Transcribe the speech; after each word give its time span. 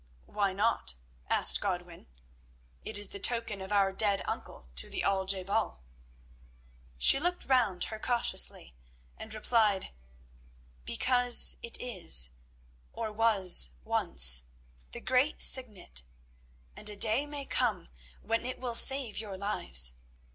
"Why 0.25 0.51
not?" 0.51 0.95
asked 1.29 1.61
Godwin. 1.61 2.07
"It 2.83 2.97
is 2.97 3.09
the 3.09 3.19
token 3.19 3.61
of 3.61 3.71
our 3.71 3.93
dead 3.93 4.23
uncle 4.25 4.67
to 4.77 4.89
the 4.89 5.03
Al 5.03 5.25
je 5.27 5.43
bal." 5.43 5.83
She 6.97 7.19
looked 7.19 7.45
round 7.45 7.83
her 7.83 7.99
cautiously 7.99 8.73
and 9.15 9.31
replied: 9.31 9.91
"Because 10.85 11.55
it 11.61 11.79
is, 11.79 12.31
or 12.91 13.13
was 13.13 13.75
once, 13.83 14.45
the 14.91 15.01
great 15.01 15.39
Signet, 15.39 16.01
and 16.75 16.89
a 16.89 16.97
day 16.97 17.27
may 17.27 17.45
come 17.45 17.87
when 18.23 18.43
it 18.43 18.59
will 18.59 18.73
save 18.73 19.19
your 19.19 19.37
lives. 19.37 19.91